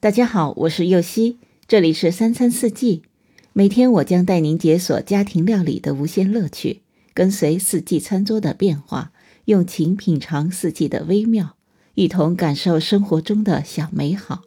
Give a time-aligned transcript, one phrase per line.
[0.00, 3.02] 大家好，我是右希，这里是三餐四季。
[3.52, 6.82] 每天我将带您解锁家庭料理的无限乐趣，
[7.12, 9.10] 跟随四季餐桌的变化，
[9.46, 11.56] 用情品尝四季的微妙，
[11.94, 14.42] 一同感受生活中的小美好。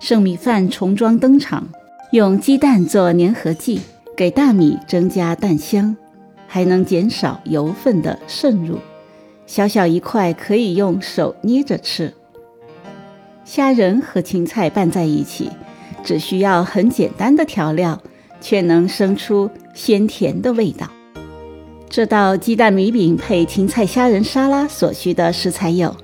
[0.00, 1.68] 剩米饭重装登场，
[2.12, 3.78] 用鸡蛋做粘合剂，
[4.16, 5.94] 给大米增加蛋香，
[6.46, 8.78] 还能减少油分的渗入。
[9.46, 12.12] 小小一块可以用手捏着吃。
[13.44, 15.50] 虾仁和芹菜拌在一起，
[16.02, 18.00] 只需要很简单的调料，
[18.40, 20.88] 却能生出鲜甜的味道。
[21.90, 25.94] 这道鸡蛋米饼配芹菜虾仁沙拉所需的食材有：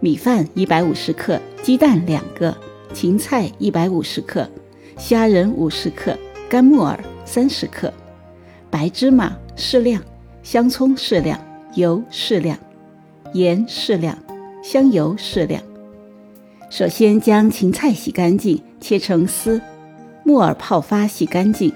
[0.00, 2.54] 米饭一百五十克，鸡蛋两个，
[2.92, 4.46] 芹菜一百五十克，
[4.98, 6.18] 虾仁五十克，
[6.48, 7.90] 干木耳三十克，
[8.68, 10.02] 白芝麻适量，
[10.42, 11.38] 香葱适量，
[11.74, 12.58] 油适量。
[13.32, 14.16] 盐适量，
[14.62, 15.62] 香油适量。
[16.68, 19.60] 首先将芹菜洗干净，切成丝；
[20.24, 21.72] 木耳泡发洗干净。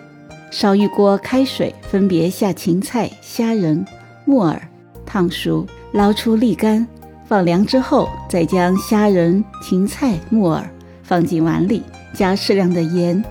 [0.50, 3.84] 烧一锅开水，分别下芹菜、虾仁、
[4.24, 4.60] 木耳，
[5.04, 6.86] 烫熟，捞出沥干，
[7.24, 10.68] 放凉之后，再将虾仁、芹菜、木耳
[11.02, 11.82] 放进碗里，
[12.14, 13.24] 加适量的盐、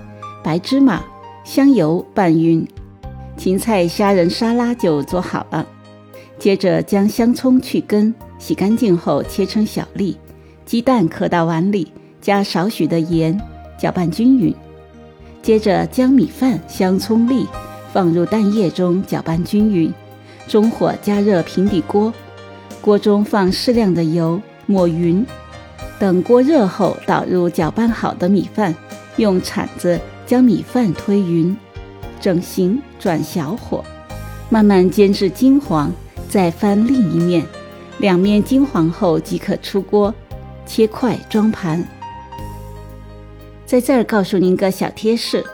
[0.43, 1.01] 白芝麻、
[1.45, 2.67] 香油拌匀，
[3.37, 5.65] 芹菜虾仁沙拉就做好了。
[6.43, 10.17] 接着将香葱去根，洗干净后切成小粒。
[10.65, 13.39] 鸡蛋磕到碗里，加少许的盐，
[13.79, 14.53] 搅拌均匀。
[15.41, 17.47] 接着将米饭、香葱粒
[17.93, 19.93] 放入蛋液中，搅拌均匀。
[20.45, 22.13] 中火加热平底锅，
[22.81, 25.25] 锅中放适量的油，抹匀。
[25.97, 28.75] 等锅热后，倒入搅拌好的米饭，
[29.15, 31.55] 用铲子将米饭推匀，
[32.19, 33.81] 整形转小火，
[34.49, 35.89] 慢慢煎至金黄。
[36.33, 37.45] 再翻另一面，
[37.99, 40.11] 两面金黄后即可出锅，
[40.65, 41.87] 切块装盘。
[43.67, 45.45] 在这儿告诉您个小贴士：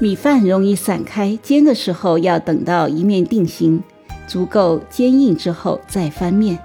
[0.00, 3.82] 米饭容易散开，煎的时候要等到一面定型，
[4.26, 6.58] 足够坚硬之后再翻面。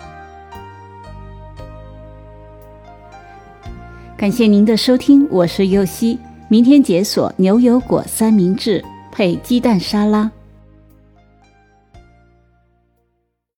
[4.16, 8.81] 感谢您的收听，我是右西，明天解锁牛油果三明治
[9.12, 10.31] 配鸡蛋沙拉。